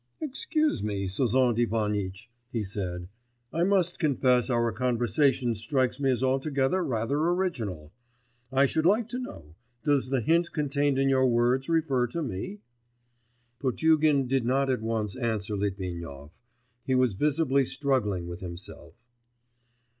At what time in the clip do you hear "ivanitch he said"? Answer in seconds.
1.59-3.07